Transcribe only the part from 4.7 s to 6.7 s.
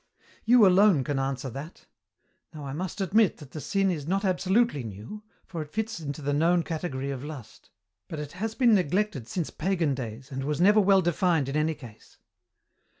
new, for it fits into the known